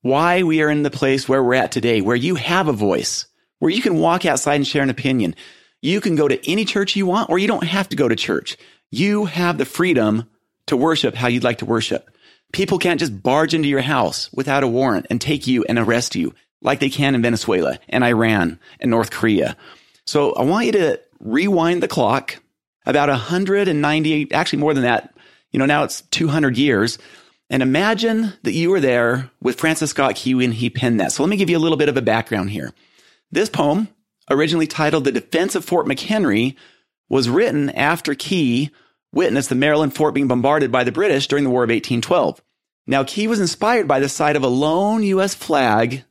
why 0.05 0.43
we 0.43 0.61
are 0.61 0.69
in 0.69 0.83
the 0.83 0.91
place 0.91 1.27
where 1.27 1.43
we're 1.43 1.55
at 1.55 1.73
today, 1.73 2.03
where 2.03 2.15
you 2.15 2.35
have 2.35 2.69
a 2.69 2.75
voice, 2.75 3.27
where 3.59 3.71
you 3.71 3.81
can 3.81 3.99
walk 3.99 4.27
outside 4.27 4.57
and 4.57 4.67
share 4.67 4.83
an 4.83 4.91
opinion. 4.91 5.35
You 5.81 6.03
can 6.03 6.15
go 6.15 6.29
to 6.29 6.51
any 6.51 6.67
church 6.67 6.95
you 6.95 7.07
want, 7.07 7.31
or 7.31 7.39
you 7.39 7.49
don't 7.49 7.65
have 7.65 7.89
to 7.89 7.97
go 7.97 8.07
to 8.07 8.15
church. 8.15 8.59
You 8.91 9.25
have 9.25 9.57
the 9.57 9.65
freedom 9.65 10.29
to 10.67 10.77
worship 10.77 11.15
how 11.15 11.29
you'd 11.29 11.43
like 11.43 11.59
to 11.59 11.65
worship. 11.65 12.11
People 12.53 12.79
can't 12.79 13.01
just 13.01 13.23
barge 13.23 13.55
into 13.55 13.67
your 13.67 13.81
house 13.81 14.31
without 14.35 14.63
a 14.63 14.69
warrant 14.69 15.07
and 15.09 15.23
take 15.23 15.47
you 15.47 15.65
and 15.65 15.79
arrest 15.79 16.15
you 16.15 16.35
like 16.61 16.81
they 16.81 16.91
can 16.91 17.15
in 17.15 17.23
Venezuela 17.23 17.79
and 17.89 18.05
Iran 18.05 18.61
and 18.81 18.91
North 18.91 19.11
Korea. 19.11 19.57
So 20.05 20.35
I 20.35 20.43
want 20.43 20.67
you 20.67 20.73
to 20.73 21.01
rewind 21.19 21.83
the 21.83 21.89
clock 21.89 22.43
about 22.85 23.09
190, 23.09 24.33
actually 24.35 24.59
more 24.59 24.75
than 24.75 24.83
that. 24.83 25.17
You 25.51 25.59
know, 25.59 25.67
now 25.67 25.85
it's 25.85 26.03
200 26.03 26.59
years. 26.59 26.99
And 27.51 27.63
imagine 27.63 28.33
that 28.43 28.53
you 28.53 28.71
were 28.71 28.81
there 28.81 29.31
with 29.41 29.61
Francis 29.61 29.91
Scott 29.91 30.17
Key 30.17 30.35
when 30.35 30.53
he 30.53 30.71
penned 30.71 31.01
that. 31.01 31.13
So 31.13 31.23
let 31.23 31.29
me 31.29 31.37
give 31.37 31.51
you 31.51 31.59
a 31.59 31.61
little 31.61 31.77
bit 31.77 31.89
of 31.89 31.97
a 31.97 32.03
background 32.03 32.51
here. 32.51 32.73
This 33.31 33.49
poem, 33.49 33.89
originally 34.31 34.67
titled 34.67 35.05
The 35.05 35.13
Defense 35.13 35.55
of 35.55 35.65
Fort 35.65 35.87
McHenry, 35.87 36.57
was 37.09 37.29
written 37.29 37.71
after 37.71 38.15
Key 38.15 38.71
witnessed 39.13 39.49
the 39.49 39.55
Maryland 39.55 39.95
fort 39.95 40.15
being 40.15 40.27
bombarded 40.27 40.73
by 40.73 40.85
the 40.85 40.93
British 40.93 41.29
during 41.29 41.45
the 41.45 41.51
War 41.51 41.63
of 41.63 41.69
1812. 41.69 42.43
Now, 42.87 43.05
Key 43.05 43.29
was 43.29 43.41
inspired 43.41 43.87
by 43.87 44.01
the 44.01 44.09
sight 44.09 44.37
of 44.37 44.43
a 44.43 44.49
lone 44.49 45.03
U.S. 45.05 45.35
flag 45.35 46.05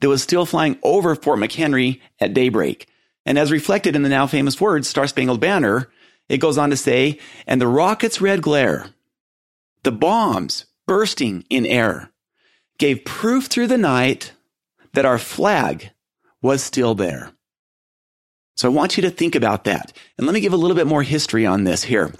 that 0.00 0.08
was 0.08 0.22
still 0.22 0.46
flying 0.46 0.78
over 0.82 1.14
Fort 1.14 1.38
McHenry 1.38 2.00
at 2.20 2.34
daybreak. 2.34 2.86
And 3.24 3.38
as 3.38 3.52
reflected 3.52 3.94
in 3.94 4.02
the 4.02 4.08
now 4.08 4.26
famous 4.26 4.60
words, 4.60 4.88
Star 4.88 5.06
Spangled 5.06 5.40
Banner, 5.40 5.88
it 6.28 6.38
goes 6.38 6.58
on 6.58 6.70
to 6.70 6.76
say, 6.76 7.18
and 7.46 7.60
the 7.60 7.66
rocket's 7.66 8.20
red 8.20 8.42
glare, 8.42 8.86
the 9.82 9.92
bombs 9.92 10.66
bursting 10.88 11.44
in 11.48 11.64
air, 11.66 12.10
gave 12.78 13.04
proof 13.04 13.46
through 13.46 13.68
the 13.68 13.78
night 13.78 14.32
that 14.94 15.04
our 15.04 15.18
flag 15.18 15.90
was 16.42 16.64
still 16.64 16.96
there. 16.96 17.30
So 18.56 18.68
I 18.68 18.72
want 18.72 18.96
you 18.96 19.02
to 19.02 19.10
think 19.10 19.36
about 19.36 19.64
that. 19.64 19.92
And 20.16 20.26
let 20.26 20.34
me 20.34 20.40
give 20.40 20.52
a 20.52 20.56
little 20.56 20.76
bit 20.76 20.88
more 20.88 21.04
history 21.04 21.46
on 21.46 21.62
this 21.62 21.84
here. 21.84 22.12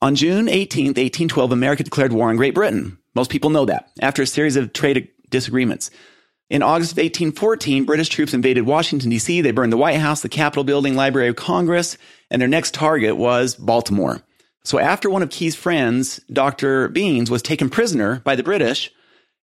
On 0.00 0.14
June 0.14 0.48
18, 0.48 0.88
1812, 0.88 1.50
America 1.50 1.82
declared 1.82 2.12
war 2.12 2.28
on 2.28 2.36
Great 2.36 2.54
Britain. 2.54 2.98
Most 3.16 3.30
people 3.30 3.50
know 3.50 3.64
that 3.64 3.90
after 4.00 4.22
a 4.22 4.26
series 4.26 4.54
of 4.54 4.72
trade 4.72 5.08
disagreements. 5.30 5.90
In 6.50 6.62
August 6.62 6.92
of 6.92 6.98
1814, 6.98 7.84
British 7.84 8.08
troops 8.08 8.32
invaded 8.32 8.66
Washington, 8.66 9.10
D.C. 9.10 9.40
They 9.40 9.50
burned 9.50 9.72
the 9.72 9.76
White 9.76 9.98
House, 9.98 10.22
the 10.22 10.28
Capitol 10.28 10.62
building, 10.62 10.94
Library 10.94 11.28
of 11.28 11.36
Congress, 11.36 11.98
and 12.30 12.40
their 12.40 12.48
next 12.48 12.74
target 12.74 13.16
was 13.16 13.54
Baltimore. 13.56 14.22
So 14.64 14.78
after 14.78 15.08
one 15.08 15.22
of 15.22 15.30
Key's 15.30 15.54
friends, 15.54 16.20
Dr. 16.32 16.88
Beanes, 16.88 17.30
was 17.30 17.42
taken 17.42 17.70
prisoner 17.70 18.20
by 18.24 18.36
the 18.36 18.42
British, 18.42 18.92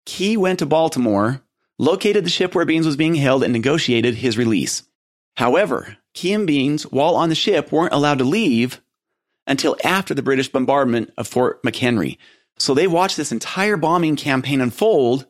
Key 0.05 0.35
went 0.37 0.59
to 0.59 0.65
Baltimore, 0.65 1.41
located 1.79 2.25
the 2.25 2.29
ship 2.29 2.55
where 2.55 2.65
Beanes 2.65 2.85
was 2.85 2.97
being 2.97 3.15
held, 3.15 3.43
and 3.43 3.53
negotiated 3.53 4.15
his 4.15 4.37
release. 4.37 4.83
However, 5.37 5.97
Key 6.13 6.33
and 6.33 6.47
Beanes, 6.47 6.83
while 6.83 7.15
on 7.15 7.29
the 7.29 7.35
ship, 7.35 7.71
weren't 7.71 7.93
allowed 7.93 8.19
to 8.19 8.23
leave 8.23 8.81
until 9.47 9.77
after 9.83 10.13
the 10.13 10.21
British 10.21 10.49
bombardment 10.49 11.11
of 11.17 11.27
Fort 11.27 11.61
McHenry. 11.63 12.17
So 12.57 12.73
they 12.73 12.87
watched 12.87 13.17
this 13.17 13.31
entire 13.31 13.77
bombing 13.77 14.15
campaign 14.15 14.61
unfold 14.61 15.25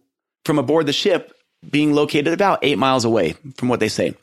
from 0.46 0.60
aboard 0.60 0.86
the 0.86 0.94
ship 0.94 1.34
being 1.70 1.94
located 1.94 2.34
about 2.34 2.60
eight 2.62 2.78
miles 2.78 3.06
away 3.06 3.36
from 3.56 3.70
what 3.70 3.80
they 3.80 3.88
say. 3.88 4.16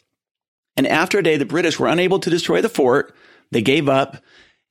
And 0.76 0.86
after 0.86 1.18
a 1.18 1.22
day, 1.22 1.36
the 1.36 1.46
British 1.46 1.78
were 1.78 1.88
unable 1.88 2.20
to 2.20 2.30
destroy 2.30 2.60
the 2.60 2.68
fort. 2.68 3.14
They 3.50 3.62
gave 3.62 3.88
up. 3.88 4.18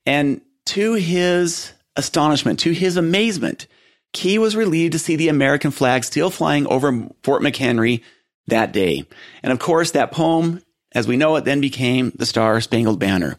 And 0.06 0.42
to 0.70 0.94
his 0.94 1.74
astonishment, 1.96 2.60
to 2.60 2.72
his 2.72 2.96
amazement, 2.96 3.68
Key 4.14 4.38
was 4.40 4.56
relieved 4.56 4.94
to 4.94 5.00
see 5.00 5.16
the 5.16 5.30
American 5.30 5.72
flag 5.72 6.04
still 6.04 6.30
flying 6.30 6.68
over 6.68 7.08
Fort 7.24 7.42
McHenry 7.42 8.04
that 8.48 8.72
day. 8.72 9.04
And 9.44 9.52
of 9.52 9.60
course, 9.60 9.92
that 9.92 10.12
poem, 10.12 10.62
as 10.94 11.08
we 11.08 11.18
know 11.18 11.36
it, 11.36 11.46
then 11.46 11.62
became 11.62 12.12
the 12.16 12.26
Star 12.26 12.60
Spangled 12.62 13.00
Banner. 13.00 13.38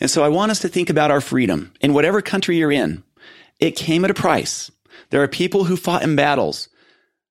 And 0.00 0.10
so 0.10 0.24
I 0.24 0.28
want 0.28 0.50
us 0.50 0.60
to 0.60 0.68
think 0.68 0.90
about 0.90 1.10
our 1.10 1.20
freedom 1.20 1.72
in 1.80 1.94
whatever 1.94 2.20
country 2.20 2.58
you're 2.58 2.72
in. 2.72 3.02
It 3.60 3.76
came 3.76 4.04
at 4.04 4.10
a 4.10 4.14
price. 4.14 4.70
There 5.10 5.22
are 5.22 5.28
people 5.28 5.64
who 5.64 5.76
fought 5.76 6.02
in 6.02 6.16
battles, 6.16 6.68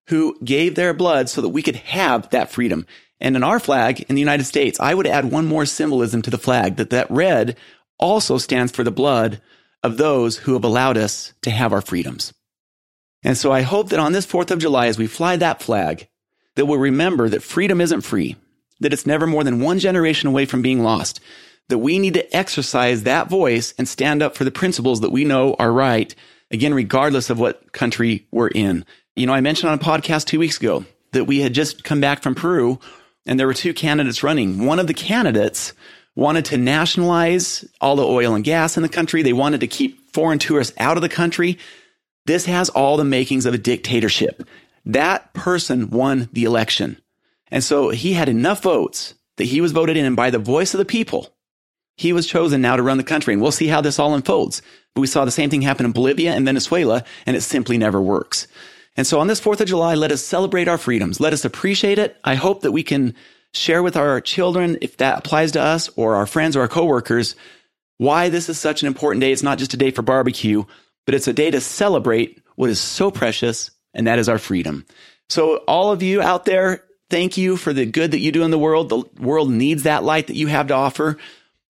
who 0.07 0.37
gave 0.43 0.75
their 0.75 0.93
blood 0.93 1.29
so 1.29 1.41
that 1.41 1.49
we 1.49 1.61
could 1.61 1.77
have 1.77 2.29
that 2.29 2.51
freedom. 2.51 2.85
And 3.19 3.35
in 3.35 3.43
our 3.43 3.59
flag 3.59 4.01
in 4.09 4.15
the 4.15 4.21
United 4.21 4.45
States, 4.45 4.79
I 4.79 4.93
would 4.93 5.07
add 5.07 5.31
one 5.31 5.45
more 5.45 5.65
symbolism 5.65 6.21
to 6.23 6.29
the 6.29 6.37
flag 6.37 6.77
that 6.77 6.89
that 6.89 7.09
red 7.09 7.57
also 7.99 8.37
stands 8.37 8.71
for 8.71 8.83
the 8.83 8.91
blood 8.91 9.41
of 9.83 9.97
those 9.97 10.37
who 10.37 10.53
have 10.53 10.63
allowed 10.63 10.97
us 10.97 11.33
to 11.41 11.51
have 11.51 11.73
our 11.73 11.81
freedoms. 11.81 12.33
And 13.23 13.37
so 13.37 13.51
I 13.51 13.61
hope 13.61 13.89
that 13.89 13.99
on 13.99 14.11
this 14.11 14.25
4th 14.25 14.51
of 14.51 14.59
July, 14.59 14.87
as 14.87 14.97
we 14.97 15.07
fly 15.07 15.37
that 15.37 15.61
flag, 15.61 16.07
that 16.55 16.65
we'll 16.65 16.79
remember 16.79 17.29
that 17.29 17.43
freedom 17.43 17.81
isn't 17.81 18.01
free, 18.01 18.35
that 18.79 18.93
it's 18.93 19.05
never 19.05 19.25
more 19.25 19.43
than 19.43 19.61
one 19.61 19.79
generation 19.79 20.27
away 20.27 20.45
from 20.45 20.61
being 20.61 20.83
lost, 20.83 21.19
that 21.69 21.77
we 21.77 21.99
need 21.99 22.13
to 22.15 22.35
exercise 22.35 23.03
that 23.03 23.29
voice 23.29 23.73
and 23.77 23.87
stand 23.87 24.21
up 24.21 24.35
for 24.35 24.43
the 24.43 24.51
principles 24.51 25.01
that 25.01 25.11
we 25.11 25.23
know 25.23 25.55
are 25.57 25.71
right, 25.71 26.13
again, 26.51 26.73
regardless 26.73 27.29
of 27.29 27.39
what 27.39 27.71
country 27.71 28.27
we're 28.31 28.49
in. 28.49 28.85
You 29.15 29.25
know, 29.25 29.33
I 29.33 29.41
mentioned 29.41 29.71
on 29.71 29.79
a 29.79 29.81
podcast 29.81 30.25
two 30.25 30.39
weeks 30.39 30.57
ago 30.57 30.85
that 31.11 31.25
we 31.25 31.39
had 31.39 31.53
just 31.53 31.83
come 31.83 32.01
back 32.01 32.21
from 32.21 32.35
Peru 32.35 32.79
and 33.25 33.39
there 33.39 33.47
were 33.47 33.53
two 33.53 33.73
candidates 33.73 34.23
running. 34.23 34.65
One 34.65 34.79
of 34.79 34.87
the 34.87 34.93
candidates 34.93 35.73
wanted 36.15 36.45
to 36.45 36.57
nationalize 36.57 37.65
all 37.81 37.95
the 37.95 38.05
oil 38.05 38.35
and 38.35 38.43
gas 38.43 38.77
in 38.77 38.83
the 38.83 38.89
country. 38.89 39.21
They 39.21 39.33
wanted 39.33 39.61
to 39.61 39.67
keep 39.67 40.13
foreign 40.13 40.39
tourists 40.39 40.75
out 40.77 40.97
of 40.97 41.01
the 41.01 41.09
country. 41.09 41.57
This 42.25 42.45
has 42.45 42.69
all 42.69 42.97
the 42.97 43.03
makings 43.03 43.45
of 43.45 43.53
a 43.53 43.57
dictatorship. 43.57 44.43
That 44.85 45.33
person 45.33 45.89
won 45.89 46.29
the 46.33 46.43
election. 46.43 47.01
And 47.49 47.63
so 47.63 47.89
he 47.89 48.13
had 48.13 48.29
enough 48.29 48.61
votes 48.63 49.15
that 49.37 49.45
he 49.45 49.61
was 49.61 49.71
voted 49.71 49.97
in 49.97 50.05
and 50.05 50.15
by 50.15 50.29
the 50.29 50.39
voice 50.39 50.73
of 50.73 50.77
the 50.77 50.85
people, 50.85 51.33
he 51.95 52.13
was 52.13 52.27
chosen 52.27 52.61
now 52.61 52.75
to 52.75 52.83
run 52.83 52.97
the 52.97 53.03
country. 53.03 53.33
And 53.33 53.41
we'll 53.41 53.51
see 53.51 53.67
how 53.67 53.81
this 53.81 53.99
all 53.99 54.13
unfolds. 54.13 54.61
But 54.93 55.01
we 55.01 55.07
saw 55.07 55.25
the 55.25 55.31
same 55.31 55.49
thing 55.49 55.61
happen 55.61 55.85
in 55.85 55.91
Bolivia 55.91 56.33
and 56.33 56.45
Venezuela, 56.45 57.03
and 57.25 57.35
it 57.35 57.41
simply 57.41 57.77
never 57.77 58.01
works. 58.01 58.47
And 58.95 59.07
so 59.07 59.19
on 59.19 59.27
this 59.27 59.41
4th 59.41 59.61
of 59.61 59.67
July, 59.67 59.95
let 59.95 60.11
us 60.11 60.23
celebrate 60.23 60.67
our 60.67 60.77
freedoms. 60.77 61.19
Let 61.19 61.33
us 61.33 61.45
appreciate 61.45 61.97
it. 61.97 62.17
I 62.23 62.35
hope 62.35 62.61
that 62.61 62.71
we 62.71 62.83
can 62.83 63.15
share 63.53 63.83
with 63.83 63.95
our 63.95 64.19
children, 64.19 64.77
if 64.81 64.97
that 64.97 65.19
applies 65.19 65.51
to 65.53 65.61
us 65.61 65.89
or 65.95 66.15
our 66.15 66.25
friends 66.25 66.55
or 66.55 66.61
our 66.61 66.67
coworkers, 66.67 67.35
why 67.97 68.29
this 68.29 68.49
is 68.49 68.59
such 68.59 68.81
an 68.81 68.87
important 68.87 69.21
day. 69.21 69.31
It's 69.31 69.43
not 69.43 69.59
just 69.59 69.73
a 69.73 69.77
day 69.77 69.91
for 69.91 70.01
barbecue, 70.01 70.63
but 71.05 71.15
it's 71.15 71.27
a 71.27 71.33
day 71.33 71.51
to 71.51 71.61
celebrate 71.61 72.41
what 72.55 72.69
is 72.69 72.79
so 72.79 73.11
precious, 73.11 73.71
and 73.93 74.07
that 74.07 74.19
is 74.19 74.29
our 74.29 74.37
freedom. 74.37 74.85
So 75.29 75.57
all 75.67 75.91
of 75.91 76.03
you 76.03 76.21
out 76.21 76.45
there, 76.45 76.83
thank 77.09 77.37
you 77.37 77.57
for 77.57 77.73
the 77.73 77.85
good 77.85 78.11
that 78.11 78.19
you 78.19 78.31
do 78.31 78.43
in 78.43 78.51
the 78.51 78.59
world. 78.59 78.89
The 78.89 79.03
world 79.21 79.51
needs 79.51 79.83
that 79.83 80.03
light 80.03 80.27
that 80.27 80.35
you 80.35 80.47
have 80.47 80.67
to 80.67 80.73
offer, 80.73 81.17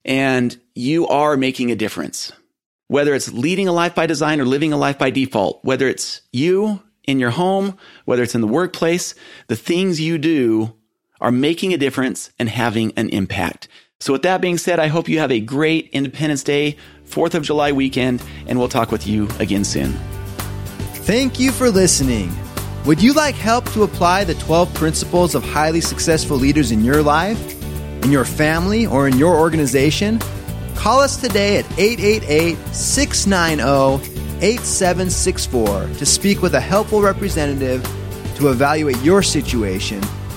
and 0.05 0.57
you 0.75 1.07
are 1.07 1.37
making 1.37 1.71
a 1.71 1.75
difference. 1.75 2.31
Whether 2.87 3.13
it's 3.13 3.31
leading 3.31 3.67
a 3.67 3.73
life 3.73 3.95
by 3.95 4.05
design 4.05 4.39
or 4.41 4.45
living 4.45 4.73
a 4.73 4.77
life 4.77 4.97
by 4.97 5.09
default, 5.09 5.63
whether 5.63 5.87
it's 5.87 6.21
you 6.31 6.81
in 7.05 7.19
your 7.19 7.31
home, 7.31 7.77
whether 8.05 8.23
it's 8.23 8.35
in 8.35 8.41
the 8.41 8.47
workplace, 8.47 9.15
the 9.47 9.55
things 9.55 9.99
you 9.99 10.17
do 10.17 10.73
are 11.23 11.31
making 11.31 11.73
a 11.73 11.77
difference 11.77 12.31
and 12.37 12.49
having 12.49 12.91
an 12.97 13.09
impact. 13.09 13.69
So, 14.01 14.11
with 14.11 14.23
that 14.23 14.41
being 14.41 14.57
said, 14.57 14.79
I 14.79 14.87
hope 14.87 15.07
you 15.07 15.19
have 15.19 15.31
a 15.31 15.39
great 15.39 15.89
Independence 15.93 16.43
Day, 16.43 16.75
4th 17.07 17.33
of 17.33 17.43
July 17.43 17.71
weekend, 17.71 18.21
and 18.45 18.59
we'll 18.59 18.67
talk 18.67 18.91
with 18.91 19.07
you 19.07 19.29
again 19.39 19.63
soon. 19.63 19.93
Thank 21.07 21.39
you 21.39 21.53
for 21.53 21.69
listening. 21.69 22.31
Would 22.85 23.01
you 23.01 23.13
like 23.13 23.35
help 23.35 23.71
to 23.71 23.83
apply 23.83 24.25
the 24.25 24.35
12 24.35 24.73
principles 24.73 25.33
of 25.33 25.43
highly 25.45 25.79
successful 25.79 26.35
leaders 26.35 26.71
in 26.71 26.83
your 26.83 27.01
life, 27.01 27.39
in 28.03 28.11
your 28.11 28.25
family, 28.25 28.85
or 28.85 29.07
in 29.07 29.17
your 29.17 29.37
organization? 29.37 30.19
Call 30.75 30.99
us 30.99 31.15
today 31.15 31.57
at 31.57 31.79
888 31.79 32.57
690 32.75 34.11
8764 34.45 35.87
to 35.97 36.05
speak 36.05 36.41
with 36.41 36.55
a 36.55 36.59
helpful 36.59 37.01
representative 37.01 37.81
to 38.35 38.49
evaluate 38.49 39.01
your 39.01 39.23
situation 39.23 40.01